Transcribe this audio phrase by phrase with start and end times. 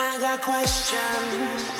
[0.00, 1.72] I got questions.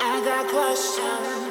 [0.00, 1.41] I got questions.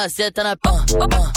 [0.00, 1.29] na seta na pão.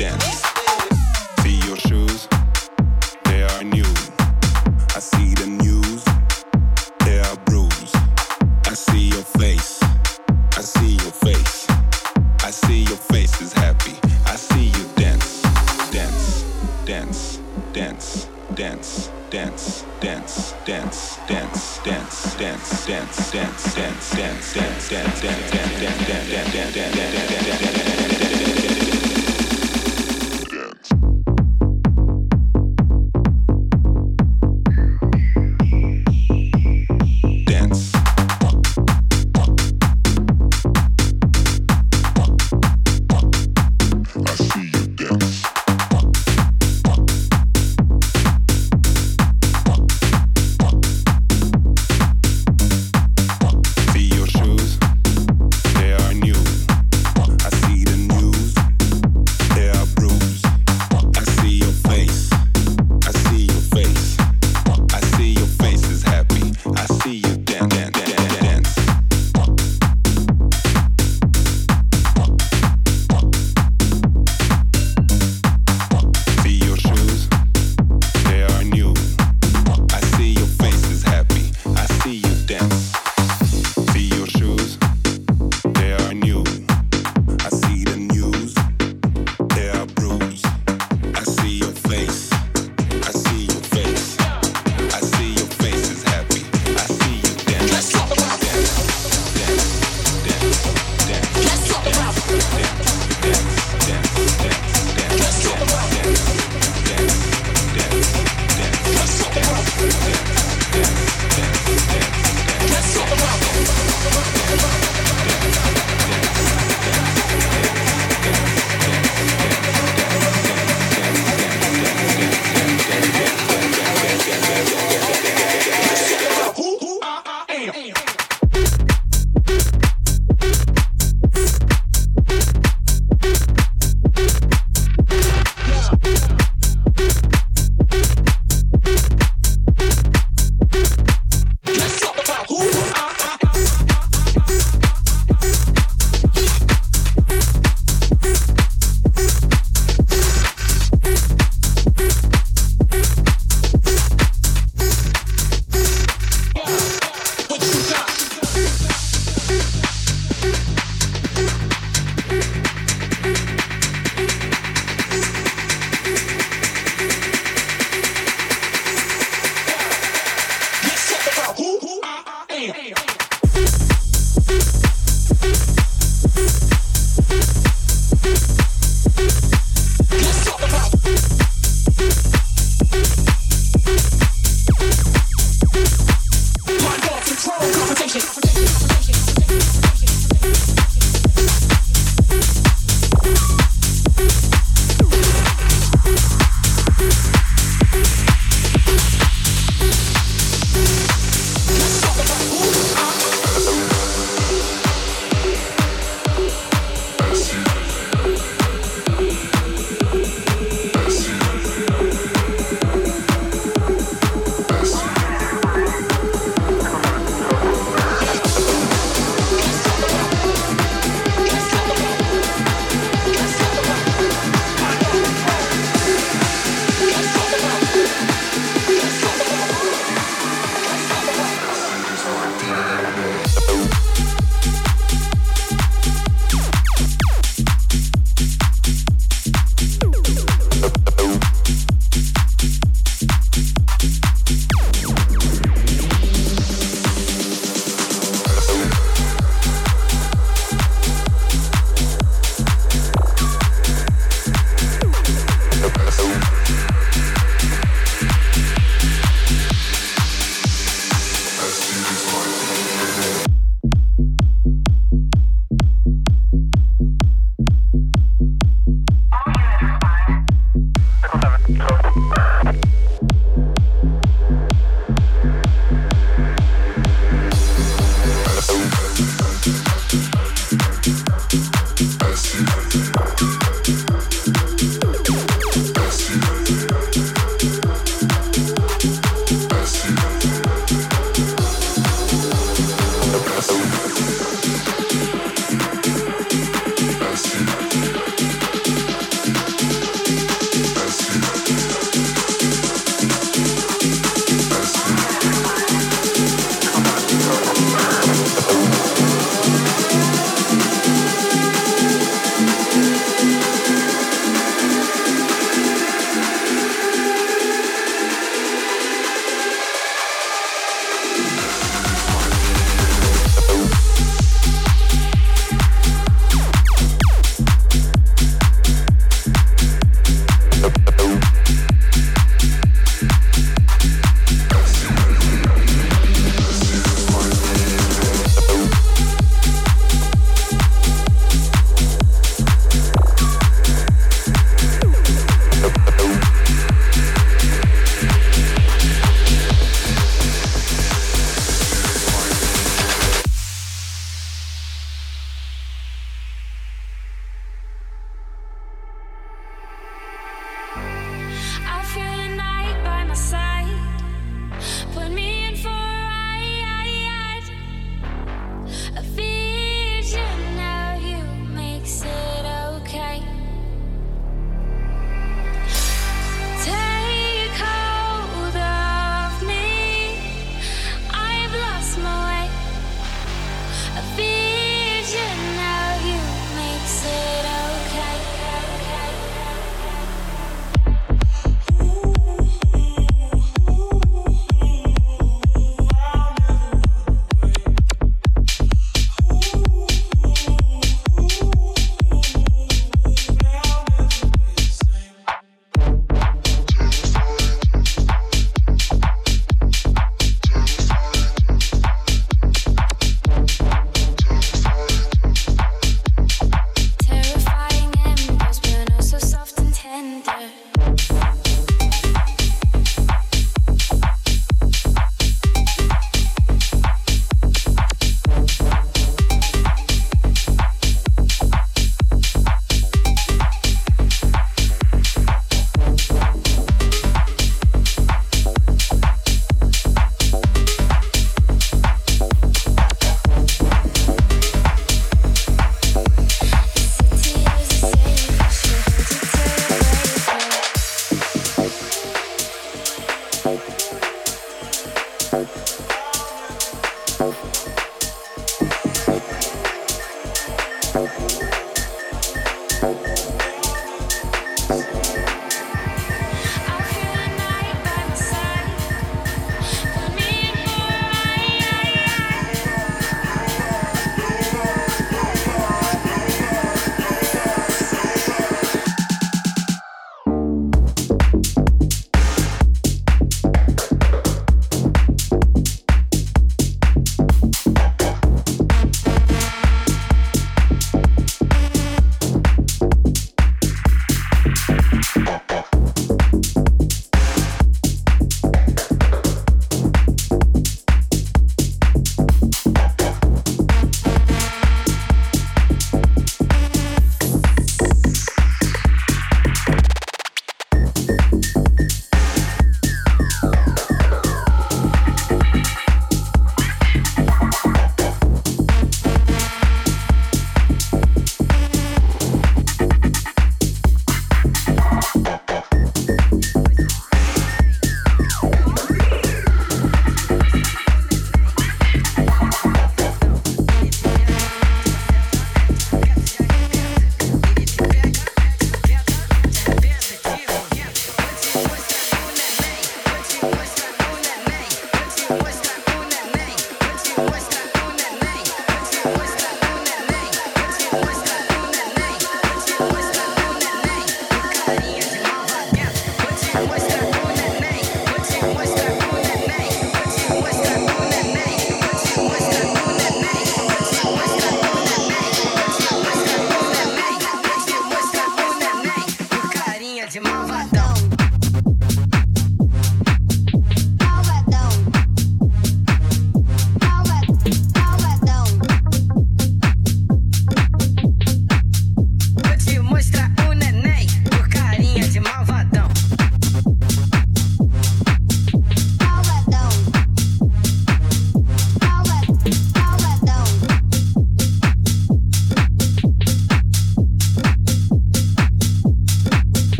[0.00, 0.47] I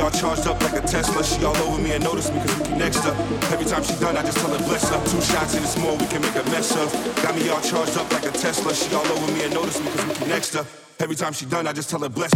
[0.00, 1.24] All charged up like a Tesla.
[1.24, 3.16] She all over me and notice me cause we next up.
[3.52, 5.04] Every time she done, I just tell her bless up.
[5.06, 6.92] Two shots and it's more, we can make a mess of.
[7.22, 8.72] Got me all charged up like a Tesla.
[8.74, 10.66] She all over me and notice me cause we next up.
[11.00, 12.30] Every time she done, I just tell her bless.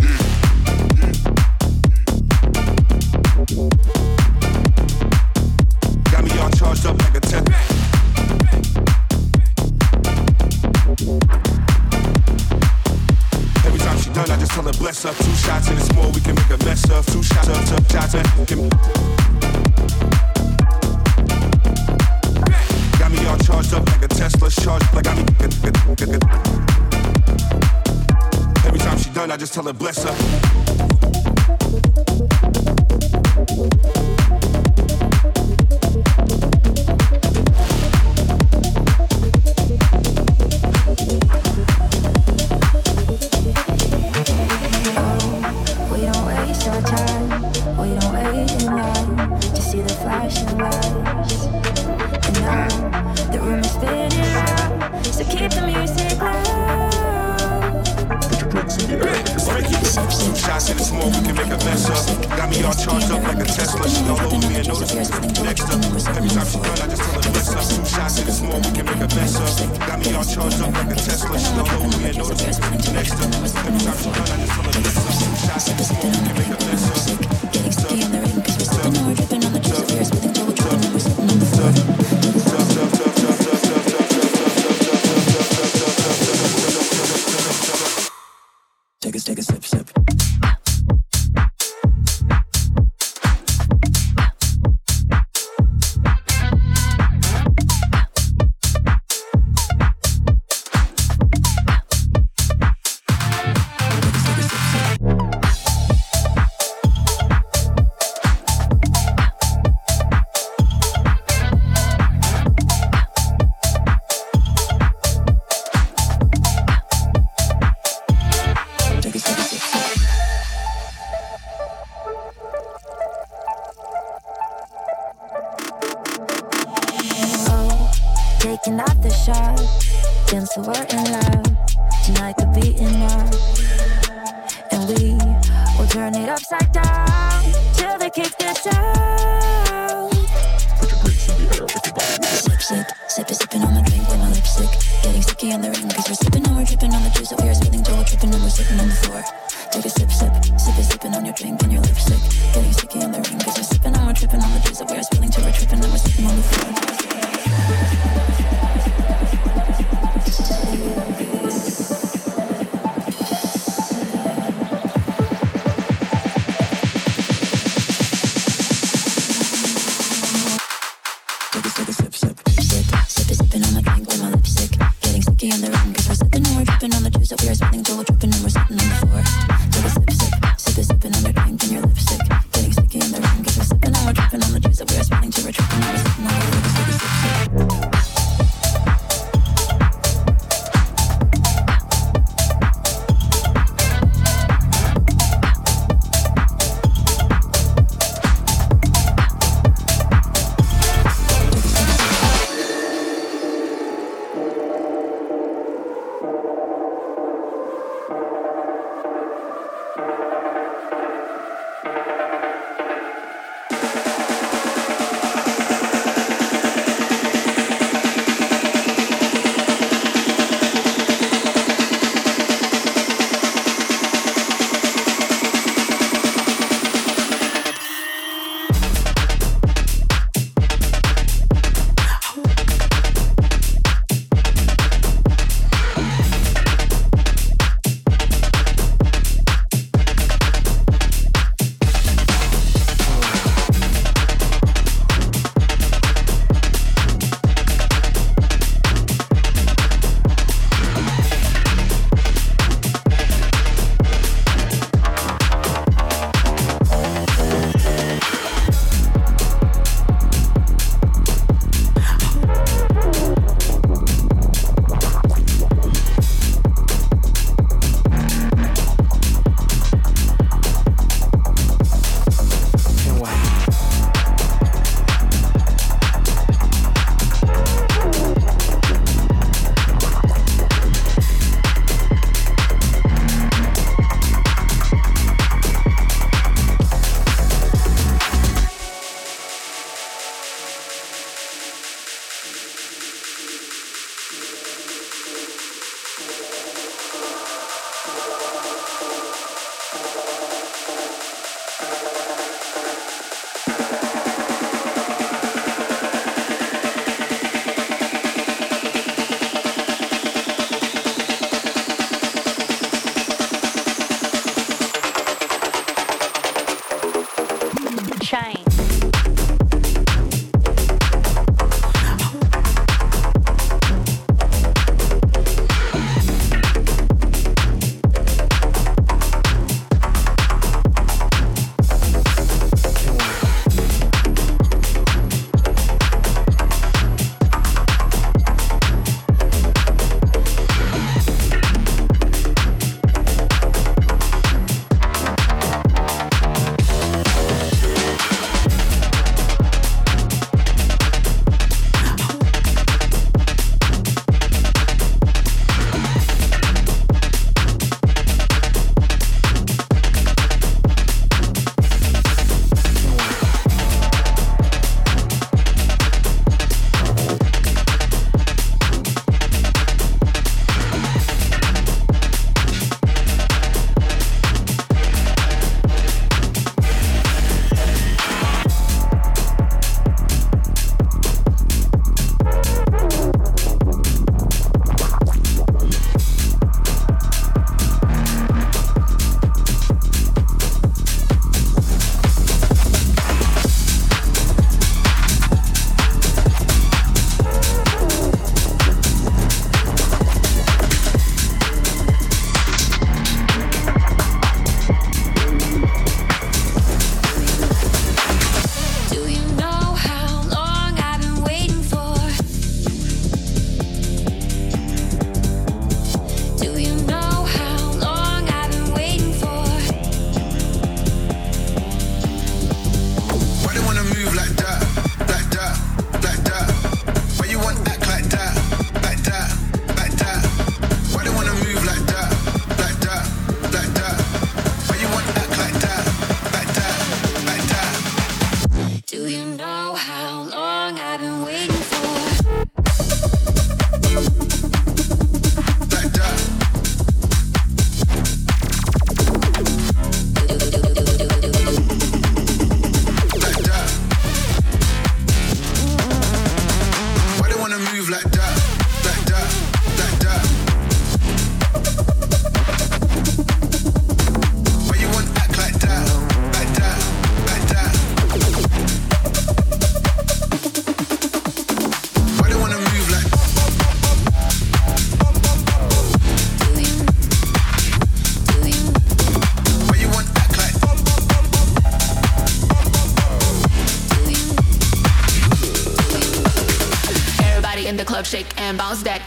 [53.39, 56.12] Room is spinning round, so keep the music
[59.93, 60.01] Two
[60.35, 62.01] shots and it's more, we can make a mess up.
[62.33, 63.85] Got me all charged up like a Tesla.
[63.85, 65.21] She don't hold me and notice next up.
[65.21, 67.61] Every time she done, I just tell her bless up.
[67.61, 69.53] Two shots and it's more, we can make a mess up.
[69.85, 71.37] Got me all charged up like a Tesla.
[71.37, 72.73] She don't hold me and notice next up.
[72.73, 73.69] Every time she done, I just tell
[74.65, 75.13] her bless up.
[75.13, 77.53] Two shots and it's more, we can make a mess up.
[77.53, 79.93] Getting sticky in the ring, cause we're sipping and we're dripping on the juice.
[79.93, 81.92] We're spilling till we're dripping and we're sitting on the floor.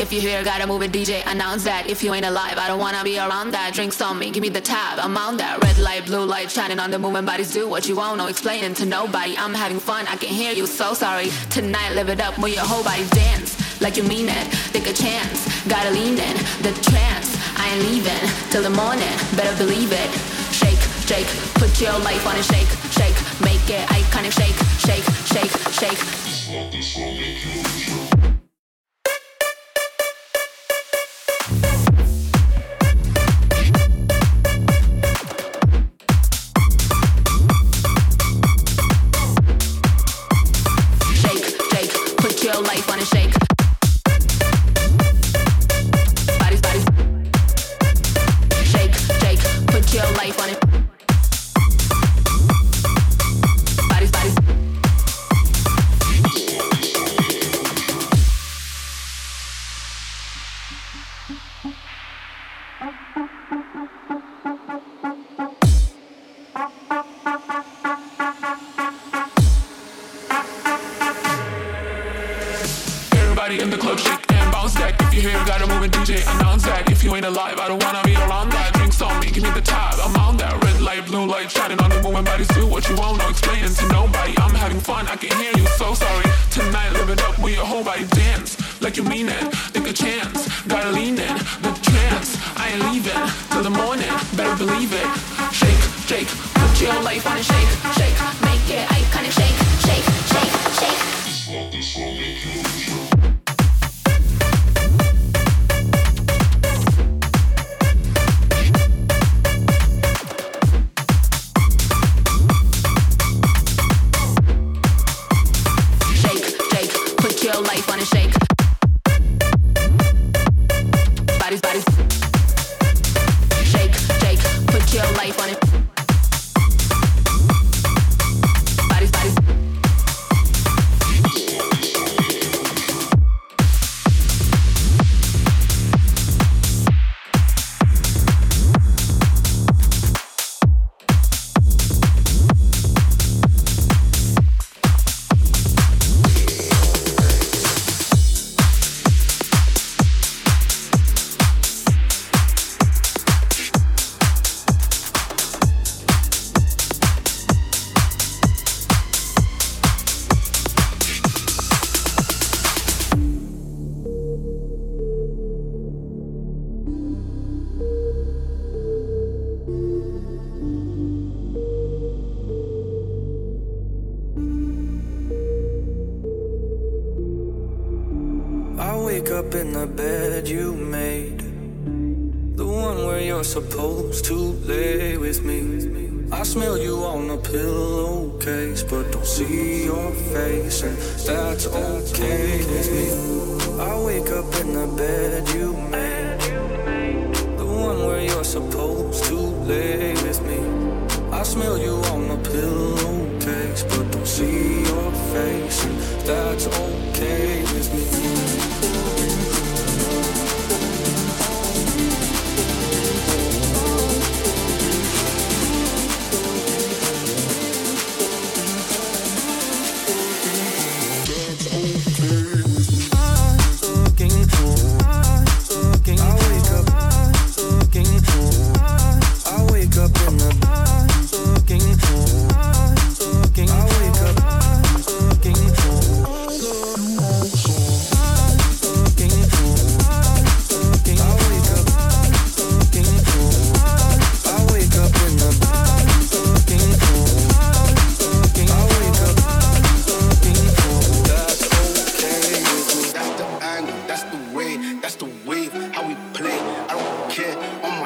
[0.06, 1.90] If you hear, gotta move it, DJ, announce that.
[1.90, 3.74] If you ain't alive, I don't wanna be around that.
[3.74, 5.64] Drinks on me, give me the tab, I'm on that.
[5.64, 8.76] Red light, blue light, shining on the moving bodies do what you want, no explaining
[8.76, 9.36] to nobody.
[9.36, 11.32] I'm having fun, I can hear you, so sorry.
[11.50, 14.46] Tonight, live it up, move your whole body dance like you mean it.
[14.74, 17.34] Take a chance, gotta lean in the trance.
[17.58, 20.12] I ain't leaving till the morning, better believe it.
[20.54, 21.26] Shake, shake,
[21.58, 22.46] put your life on it.
[22.46, 24.38] shake, shake, make it iconic.
[24.38, 24.54] Shake,
[24.86, 25.02] shake,
[25.34, 25.98] shake, shake.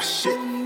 [0.01, 0.59] Shit.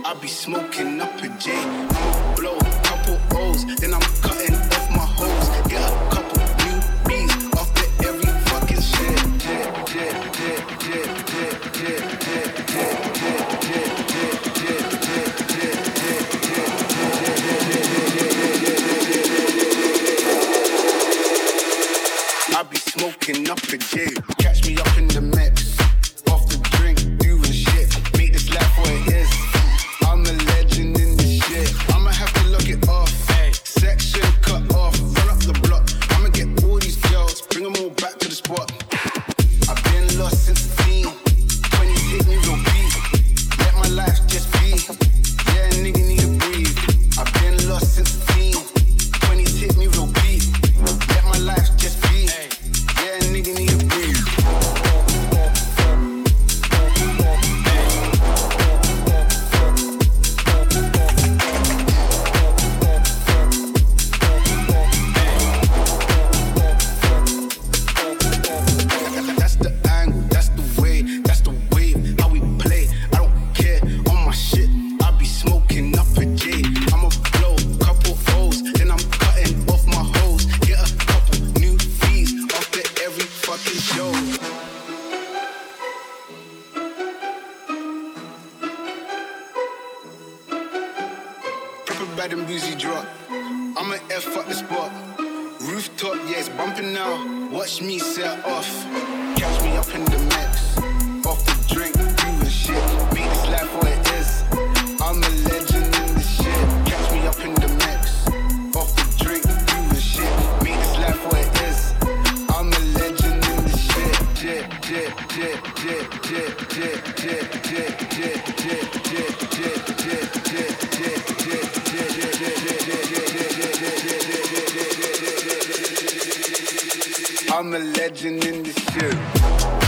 [127.55, 129.82] I'm a legend in this shit.